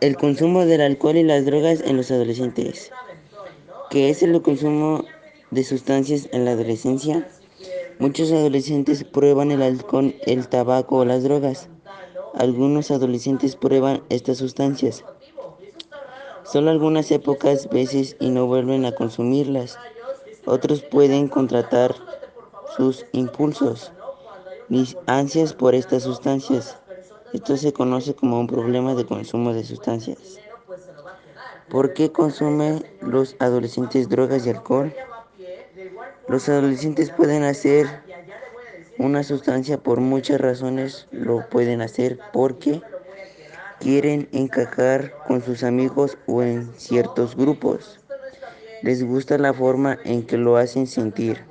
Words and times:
El 0.00 0.16
consumo 0.16 0.64
del 0.66 0.80
alcohol 0.80 1.16
y 1.16 1.22
las 1.22 1.46
drogas 1.46 1.80
en 1.84 1.96
los 1.96 2.10
adolescentes. 2.10 2.90
¿Qué 3.90 4.10
es 4.10 4.22
el 4.22 4.40
consumo 4.42 5.04
de 5.50 5.64
sustancias 5.64 6.28
en 6.32 6.44
la 6.44 6.52
adolescencia? 6.52 7.26
Muchos 7.98 8.32
adolescentes 8.32 9.04
prueban 9.04 9.50
el 9.50 9.62
alcohol, 9.62 10.14
el 10.26 10.48
tabaco 10.48 10.98
o 10.98 11.04
las 11.04 11.22
drogas. 11.22 11.68
Algunos 12.34 12.90
adolescentes 12.90 13.56
prueban 13.56 14.02
estas 14.08 14.38
sustancias 14.38 15.04
solo 16.44 16.70
algunas 16.70 17.10
épocas, 17.10 17.68
veces 17.68 18.16
y 18.20 18.30
no 18.30 18.46
vuelven 18.46 18.84
a 18.84 18.92
consumirlas. 18.92 19.78
Otros 20.44 20.82
pueden 20.82 21.28
contratar 21.28 21.94
sus 22.76 23.06
impulsos 23.12 23.92
ni 24.68 24.86
ansias 25.06 25.52
por 25.52 25.74
estas 25.74 26.02
sustancias. 26.04 26.76
Esto 27.34 27.56
se 27.56 27.72
conoce 27.72 28.14
como 28.14 28.38
un 28.38 28.46
problema 28.46 28.94
de 28.94 29.06
consumo 29.06 29.52
de 29.52 29.64
sustancias. 29.64 30.38
¿Por 31.68 31.92
qué 31.92 32.12
consumen 32.12 32.84
los 33.00 33.34
adolescentes 33.40 34.08
drogas 34.08 34.46
y 34.46 34.50
alcohol? 34.50 34.94
Los 36.28 36.48
adolescentes 36.48 37.10
pueden 37.10 37.42
hacer 37.42 37.88
una 38.98 39.24
sustancia 39.24 39.78
por 39.78 39.98
muchas 39.98 40.40
razones. 40.40 41.08
Lo 41.10 41.50
pueden 41.50 41.82
hacer 41.82 42.20
porque 42.32 42.80
quieren 43.80 44.28
encajar 44.30 45.12
con 45.26 45.42
sus 45.42 45.64
amigos 45.64 46.16
o 46.28 46.44
en 46.44 46.72
ciertos 46.76 47.34
grupos. 47.34 47.98
Les 48.82 49.02
gusta 49.04 49.38
la 49.38 49.52
forma 49.52 49.98
en 50.04 50.24
que 50.24 50.36
lo 50.36 50.56
hacen 50.56 50.86
sentir. 50.86 51.42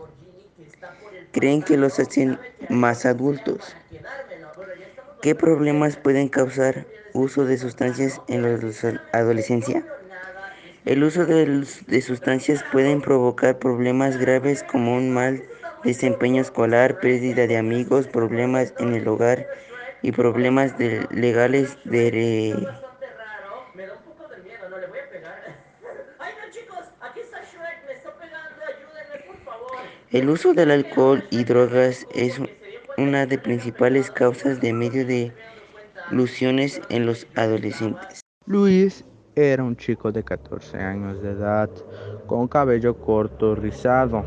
Creen 1.34 1.62
que 1.62 1.76
los 1.76 2.00
hacen 2.00 2.40
más 2.70 3.06
adultos. 3.06 3.76
¿Qué 5.24 5.36
problemas 5.36 5.96
pueden 5.96 6.28
causar 6.28 6.86
uso 7.14 7.46
de 7.46 7.58
sustancias 7.58 8.20
en 8.28 8.42
la 8.42 8.60
adolescencia? 9.14 9.82
El 10.84 11.02
uso 11.02 11.26
de, 11.26 11.66
de 11.88 12.02
sustancias 12.02 12.62
puede 12.74 12.94
provocar 13.00 13.58
problemas 13.58 14.18
graves 14.18 14.64
como 14.64 14.98
un 14.98 15.14
mal 15.14 15.42
desempeño 15.86 16.42
escolar, 16.42 17.00
pérdida 17.00 17.48
de 17.48 17.56
amigos, 17.56 18.08
problemas 18.08 18.74
en 18.80 18.96
el 18.96 19.08
hogar 19.08 19.48
y 20.02 20.12
problemas 20.12 20.78
de, 20.78 21.08
legales 21.10 21.78
de... 21.86 22.12
Re... 22.12 22.68
El 30.12 30.30
uso 30.30 30.54
del 30.54 30.70
alcohol 30.70 31.24
y 31.32 31.46
drogas 31.46 32.06
es 32.14 32.42
una 32.98 33.26
de 33.26 33.38
principales 33.38 34.12
causas 34.12 34.62
de 34.62 34.74
medio 34.74 35.06
de 35.06 35.32
ilusiones 36.12 36.82
en 36.90 37.06
los 37.06 37.26
adolescentes. 37.36 38.22
Luis 38.46 39.04
era 39.36 39.64
un 39.64 39.76
chico 39.76 40.12
de 40.12 40.24
14 40.24 40.78
años 40.78 41.22
de 41.22 41.32
edad, 41.32 41.70
con 42.28 42.48
cabello 42.48 42.96
corto, 42.96 43.56
rizado, 43.56 44.24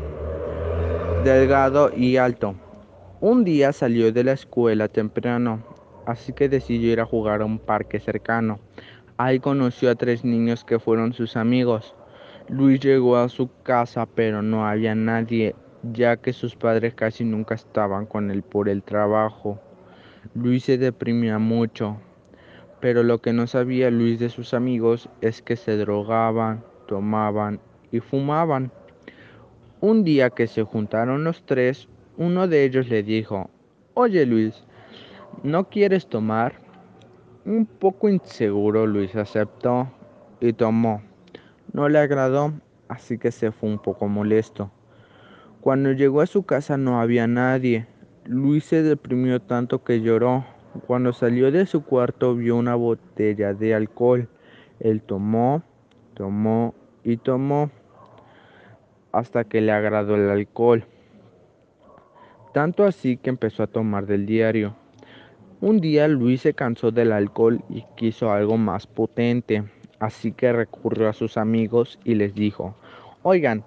delgado 1.23 1.91
y 1.95 2.17
alto. 2.17 2.55
Un 3.21 3.43
día 3.43 3.71
salió 3.71 4.11
de 4.11 4.23
la 4.23 4.33
escuela 4.33 4.87
temprano, 4.89 5.63
así 6.05 6.33
que 6.33 6.49
decidió 6.49 6.91
ir 6.91 6.99
a 6.99 7.05
jugar 7.05 7.41
a 7.41 7.45
un 7.45 7.59
parque 7.59 7.99
cercano. 7.99 8.59
Ahí 9.17 9.39
conoció 9.39 9.89
a 9.89 9.95
tres 9.95 10.23
niños 10.23 10.63
que 10.63 10.77
fueron 10.77 11.13
sus 11.13 11.37
amigos. 11.37 11.95
Luis 12.49 12.79
llegó 12.79 13.17
a 13.17 13.29
su 13.29 13.49
casa, 13.63 14.05
pero 14.05 14.41
no 14.41 14.67
había 14.67 14.93
nadie, 14.93 15.55
ya 15.93 16.17
que 16.17 16.33
sus 16.33 16.55
padres 16.55 16.93
casi 16.93 17.23
nunca 17.23 17.55
estaban 17.55 18.05
con 18.05 18.31
él 18.31 18.43
por 18.43 18.69
el 18.69 18.83
trabajo. 18.83 19.59
Luis 20.33 20.65
se 20.65 20.77
deprimía 20.77 21.39
mucho, 21.39 21.97
pero 22.79 23.03
lo 23.03 23.19
que 23.19 23.33
no 23.33 23.47
sabía 23.47 23.89
Luis 23.91 24.19
de 24.19 24.29
sus 24.29 24.53
amigos 24.53 25.09
es 25.21 25.41
que 25.41 25.55
se 25.55 25.77
drogaban, 25.77 26.63
tomaban 26.87 27.59
y 27.91 27.99
fumaban. 27.99 28.71
Un 29.81 30.03
día 30.03 30.29
que 30.29 30.47
se 30.47 30.63
juntaron 30.63 31.23
los 31.23 31.43
tres, 31.45 31.87
uno 32.17 32.47
de 32.47 32.63
ellos 32.63 32.89
le 32.89 33.03
dijo, 33.03 33.49
Oye 33.93 34.25
Luis, 34.25 34.63
¿no 35.43 35.69
quieres 35.69 36.07
tomar? 36.07 36.53
Un 37.45 37.65
poco 37.65 38.09
inseguro 38.09 38.85
Luis 38.85 39.15
aceptó 39.15 39.87
y 40.39 40.53
tomó. 40.53 41.01
No 41.73 41.89
le 41.89 41.99
agradó, 41.99 42.53
así 42.87 43.17
que 43.17 43.31
se 43.31 43.51
fue 43.51 43.69
un 43.69 43.79
poco 43.79 44.07
molesto. 44.07 44.71
Cuando 45.67 45.91
llegó 45.91 46.21
a 46.21 46.27
su 46.27 46.43
casa 46.43 46.77
no 46.77 47.01
había 47.01 47.27
nadie. 47.27 47.87
Luis 48.23 48.63
se 48.63 48.83
deprimió 48.83 49.41
tanto 49.41 49.83
que 49.83 49.99
lloró. 49.99 50.45
Cuando 50.87 51.11
salió 51.11 51.51
de 51.51 51.65
su 51.65 51.83
cuarto 51.83 52.35
vio 52.35 52.55
una 52.55 52.75
botella 52.75 53.53
de 53.53 53.75
alcohol. 53.75 54.29
Él 54.79 55.01
tomó, 55.01 55.63
tomó 56.13 56.73
y 57.03 57.17
tomó 57.17 57.69
hasta 59.11 59.43
que 59.43 59.59
le 59.59 59.73
agradó 59.73 60.15
el 60.15 60.29
alcohol. 60.29 60.85
Tanto 62.53 62.85
así 62.85 63.17
que 63.17 63.29
empezó 63.29 63.63
a 63.63 63.67
tomar 63.67 64.05
del 64.05 64.25
diario. 64.25 64.73
Un 65.59 65.81
día 65.81 66.07
Luis 66.07 66.43
se 66.43 66.53
cansó 66.53 66.91
del 66.91 67.11
alcohol 67.11 67.61
y 67.67 67.83
quiso 67.97 68.31
algo 68.31 68.57
más 68.57 68.87
potente, 68.87 69.65
así 69.99 70.31
que 70.31 70.53
recurrió 70.53 71.09
a 71.09 71.13
sus 71.13 71.35
amigos 71.35 71.99
y 72.05 72.15
les 72.15 72.33
dijo, 72.33 72.73
oigan, 73.21 73.65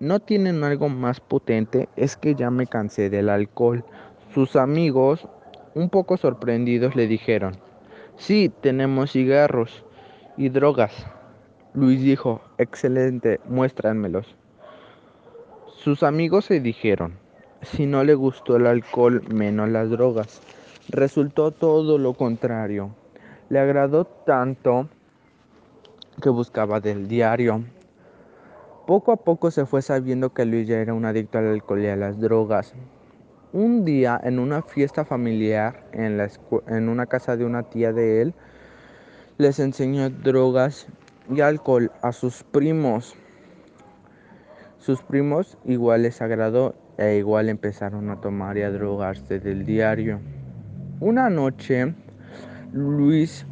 ¿no 0.00 0.18
tienen 0.18 0.64
algo 0.64 0.88
más 0.88 1.20
potente? 1.20 1.88
Es 1.94 2.16
que 2.16 2.34
ya 2.34 2.50
me 2.50 2.66
cansé 2.66 3.10
del 3.10 3.28
alcohol. 3.28 3.84
Sus 4.34 4.56
amigos 4.56 5.28
un 5.74 5.90
poco 5.90 6.16
sorprendidos 6.16 6.96
le 6.96 7.06
dijeron, 7.06 7.56
sí, 8.16 8.50
tenemos 8.62 9.12
cigarros 9.12 9.84
y 10.36 10.48
drogas. 10.48 11.06
Luis 11.74 12.00
dijo, 12.00 12.40
excelente, 12.58 13.40
muéstranmelos. 13.46 14.34
Sus 15.76 16.02
amigos 16.02 16.46
se 16.46 16.60
dijeron, 16.60 17.14
si 17.62 17.86
no 17.86 18.02
le 18.02 18.14
gustó 18.14 18.56
el 18.56 18.66
alcohol, 18.66 19.22
menos 19.32 19.68
las 19.68 19.90
drogas. 19.90 20.40
Resultó 20.88 21.52
todo 21.52 21.98
lo 21.98 22.14
contrario. 22.14 22.94
Le 23.50 23.58
agradó 23.58 24.04
tanto 24.04 24.88
que 26.20 26.30
buscaba 26.30 26.80
del 26.80 27.06
diario. 27.06 27.64
Poco 28.86 29.12
a 29.12 29.16
poco 29.16 29.50
se 29.50 29.66
fue 29.66 29.82
sabiendo 29.82 30.32
que 30.32 30.44
Luis 30.44 30.66
ya 30.66 30.78
era 30.78 30.94
un 30.94 31.04
adicto 31.04 31.38
al 31.38 31.48
alcohol 31.48 31.82
y 31.82 31.88
a 31.88 31.96
las 31.96 32.18
drogas. 32.18 32.74
Un 33.52 33.84
día 33.84 34.20
en 34.22 34.38
una 34.38 34.62
fiesta 34.62 35.04
familiar 35.04 35.84
en, 35.92 36.16
la 36.16 36.28
en 36.66 36.88
una 36.88 37.06
casa 37.06 37.36
de 37.36 37.44
una 37.44 37.64
tía 37.64 37.92
de 37.92 38.22
él, 38.22 38.34
les 39.38 39.58
enseñó 39.58 40.10
drogas 40.10 40.86
y 41.30 41.40
alcohol 41.40 41.92
a 42.02 42.12
sus 42.12 42.42
primos. 42.42 43.14
Sus 44.78 45.02
primos 45.02 45.58
igual 45.64 46.02
les 46.02 46.20
agradó 46.22 46.74
e 46.96 47.16
igual 47.16 47.48
empezaron 47.48 48.10
a 48.10 48.20
tomar 48.20 48.56
y 48.58 48.62
a 48.62 48.70
drogarse 48.70 49.40
del 49.40 49.64
diario. 49.64 50.20
Una 51.00 51.30
noche, 51.30 51.94
Luis 52.72 53.46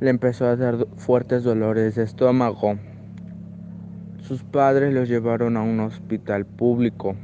le 0.00 0.10
empezó 0.10 0.46
a 0.46 0.56
dar 0.56 0.86
fuertes 0.96 1.44
dolores 1.44 1.94
de 1.94 2.04
estómago. 2.04 2.78
Sus 4.24 4.42
padres 4.42 4.94
los 4.94 5.06
llevaron 5.06 5.58
a 5.58 5.62
un 5.62 5.80
hospital 5.80 6.46
público. 6.46 7.14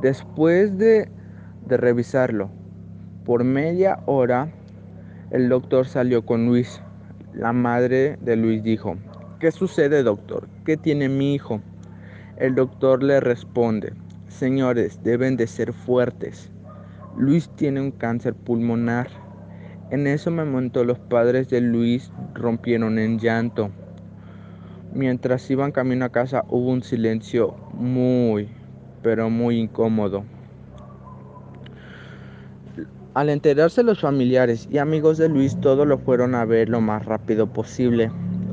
Después 0.00 0.78
de, 0.78 1.10
de 1.66 1.76
revisarlo 1.76 2.48
por 3.26 3.44
media 3.44 3.98
hora, 4.06 4.50
el 5.30 5.50
doctor 5.50 5.84
salió 5.84 6.24
con 6.24 6.46
Luis. 6.46 6.80
La 7.34 7.52
madre 7.52 8.16
de 8.22 8.34
Luis 8.34 8.62
dijo, 8.62 8.96
¿qué 9.40 9.52
sucede 9.52 10.02
doctor? 10.02 10.48
¿Qué 10.64 10.78
tiene 10.78 11.10
mi 11.10 11.34
hijo? 11.34 11.60
El 12.38 12.54
doctor 12.54 13.02
le 13.02 13.20
responde, 13.20 13.92
señores, 14.26 15.02
deben 15.02 15.36
de 15.36 15.46
ser 15.46 15.74
fuertes. 15.74 16.50
Luis 17.18 17.50
tiene 17.56 17.82
un 17.82 17.90
cáncer 17.90 18.32
pulmonar. 18.32 19.08
En 19.90 20.06
ese 20.06 20.30
momento 20.30 20.82
los 20.82 20.98
padres 20.98 21.50
de 21.50 21.60
Luis 21.60 22.10
rompieron 22.32 22.98
en 22.98 23.18
llanto. 23.18 23.70
Mientras 24.96 25.50
iban 25.50 25.72
camino 25.72 26.06
a 26.06 26.08
casa 26.08 26.42
hubo 26.48 26.70
un 26.70 26.82
silencio 26.82 27.54
muy, 27.74 28.48
pero 29.02 29.28
muy 29.28 29.58
incómodo. 29.58 30.24
Al 33.12 33.28
enterarse 33.28 33.82
los 33.82 34.00
familiares 34.00 34.66
y 34.70 34.78
amigos 34.78 35.18
de 35.18 35.28
Luis, 35.28 35.60
todos 35.60 35.86
lo 35.86 35.98
fueron 35.98 36.34
a 36.34 36.46
ver 36.46 36.70
lo 36.70 36.80
más 36.80 37.04
rápido 37.04 37.46
posible. 37.46 38.10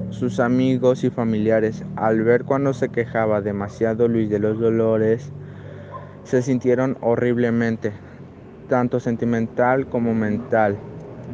Sus 0.09 0.41
amigos 0.41 1.05
y 1.05 1.09
familiares, 1.09 1.85
al 1.95 2.21
ver 2.23 2.43
cuando 2.43 2.73
se 2.73 2.89
quejaba 2.89 3.39
demasiado 3.39 4.09
Luis 4.09 4.29
de 4.29 4.39
los 4.39 4.59
dolores, 4.59 5.31
se 6.25 6.41
sintieron 6.41 6.97
horriblemente, 6.99 7.93
tanto 8.67 8.99
sentimental 8.99 9.87
como 9.87 10.13
mental, 10.13 10.77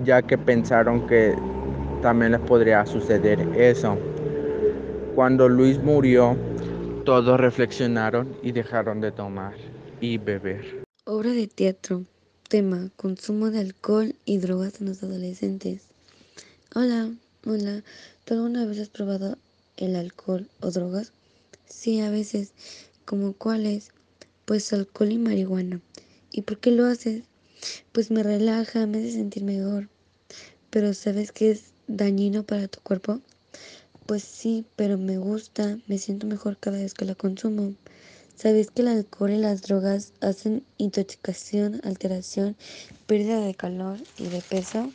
ya 0.05 0.21
que 0.21 0.37
pensaron 0.37 1.07
que 1.07 1.35
también 2.03 2.33
les 2.33 2.41
podría 2.41 2.85
suceder 2.85 3.47
eso. 3.55 3.97
Cuando 5.15 5.49
Luis 5.49 5.77
murió, 5.79 6.37
todos 7.03 7.39
reflexionaron 7.39 8.37
y 8.43 8.51
dejaron 8.51 9.01
de 9.01 9.11
tomar 9.11 9.55
y 9.99 10.17
beber. 10.17 10.63
Obra 11.05 11.31
de 11.31 11.47
teatro. 11.47 12.05
Tema: 12.47 12.89
Consumo 12.95 13.51
de 13.51 13.59
alcohol 13.59 14.15
y 14.25 14.37
drogas 14.37 14.79
en 14.79 14.87
los 14.87 15.03
adolescentes. 15.03 15.83
Hola, 16.73 17.11
hola. 17.45 17.83
¿Tú 18.25 18.35
alguna 18.35 18.65
vez 18.65 18.79
has 18.79 18.89
probado 18.89 19.37
el 19.77 19.95
alcohol 19.95 20.47
o 20.61 20.71
drogas? 20.71 21.11
Sí, 21.65 21.99
a 21.99 22.09
veces. 22.09 22.53
¿Como 23.05 23.33
cuáles? 23.33 23.91
Pues 24.45 24.71
alcohol 24.73 25.11
y 25.11 25.17
marihuana. 25.17 25.81
¿Y 26.31 26.43
por 26.43 26.59
qué 26.59 26.71
lo 26.71 26.85
haces? 26.85 27.23
Pues 27.91 28.09
me 28.09 28.23
relaja, 28.23 28.85
me 28.87 28.99
hace 28.99 29.11
sentir 29.11 29.43
mejor. 29.43 29.89
Pero 30.69 30.93
¿sabes 30.93 31.31
qué 31.31 31.51
es 31.51 31.73
dañino 31.87 32.43
para 32.43 32.67
tu 32.67 32.79
cuerpo? 32.81 33.19
Pues 34.09 34.23
sí, 34.23 34.65
pero 34.75 34.97
me 34.97 35.19
gusta, 35.19 35.77
me 35.85 35.99
siento 35.99 36.25
mejor 36.25 36.57
cada 36.57 36.79
vez 36.79 36.95
que 36.95 37.05
la 37.05 37.13
consumo. 37.13 37.75
¿Sabes 38.35 38.71
que 38.71 38.81
el 38.81 38.87
alcohol 38.87 39.29
y 39.29 39.37
las 39.37 39.61
drogas 39.61 40.13
hacen 40.19 40.63
intoxicación, 40.79 41.79
alteración, 41.83 42.55
pérdida 43.05 43.39
de 43.39 43.53
calor 43.53 43.99
y 44.17 44.25
de 44.29 44.41
peso? 44.41 44.91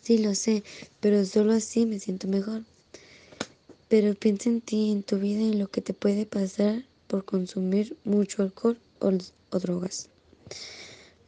Sí, 0.00 0.18
lo 0.18 0.34
sé, 0.34 0.64
pero 0.98 1.24
solo 1.24 1.52
así 1.52 1.86
me 1.86 2.00
siento 2.00 2.26
mejor. 2.26 2.64
Pero 3.88 4.16
piensa 4.16 4.48
en 4.50 4.62
ti, 4.62 4.90
en 4.90 5.04
tu 5.04 5.20
vida, 5.20 5.42
en 5.42 5.60
lo 5.60 5.68
que 5.68 5.80
te 5.80 5.94
puede 5.94 6.26
pasar 6.26 6.82
por 7.06 7.24
consumir 7.24 7.96
mucho 8.02 8.42
alcohol 8.42 8.80
o, 8.98 9.12
o 9.50 9.58
drogas. 9.60 10.08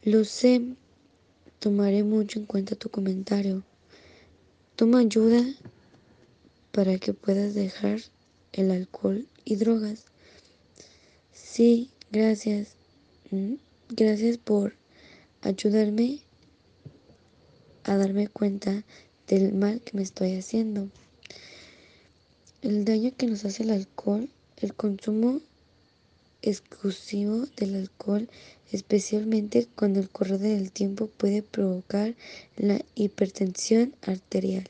Lo 0.03 0.25
sé, 0.25 0.75
tomaré 1.59 2.03
mucho 2.03 2.37
en 2.37 2.45
cuenta 2.45 2.75
tu 2.75 2.89
comentario. 2.89 3.63
Toma 4.75 4.99
ayuda 4.99 5.41
para 6.75 6.97
que 6.97 7.13
puedas 7.13 7.55
dejar 7.55 8.01
el 8.51 8.69
alcohol 8.69 9.25
y 9.45 9.55
drogas. 9.55 10.03
Sí, 11.31 11.89
gracias. 12.11 12.75
Mm, 13.31 13.53
Gracias 13.87 14.37
por 14.37 14.73
ayudarme 15.41 16.19
a 17.85 17.95
darme 17.95 18.27
cuenta 18.27 18.83
del 19.27 19.53
mal 19.53 19.79
que 19.79 19.95
me 19.95 20.03
estoy 20.03 20.35
haciendo. 20.35 20.89
El 22.61 22.83
daño 22.83 23.13
que 23.15 23.27
nos 23.27 23.45
hace 23.45 23.63
el 23.63 23.69
alcohol, 23.69 24.27
el 24.57 24.73
consumo 24.73 25.39
exclusivo 26.41 27.45
del 27.55 27.75
alcohol, 27.75 28.27
especialmente 28.73 29.67
cuando 29.75 30.01
el 30.01 30.09
correr 30.09 30.39
del 30.39 30.73
tiempo 30.73 31.07
puede 31.07 31.41
provocar 31.41 32.15
la 32.57 32.81
hipertensión 32.95 33.95
arterial. 34.01 34.67